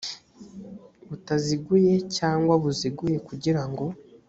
[1.07, 3.85] butaziguye cyangwa buziguye kugira ngo